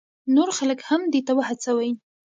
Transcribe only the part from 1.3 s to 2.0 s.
وهڅوئ.